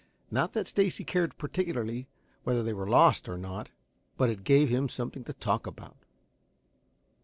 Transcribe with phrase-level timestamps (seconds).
[0.31, 2.07] Not that Stacy cared particularly
[2.43, 3.69] whether they were lost or not,
[4.17, 5.97] but it gave him something to talk about.